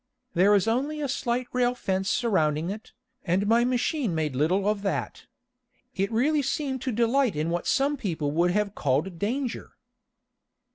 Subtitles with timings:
[0.33, 2.91] There is only a slight rail fence surrounding it,
[3.23, 5.27] and my machine made little of that.
[5.93, 9.73] It really seemed to delight in what some people would have called danger.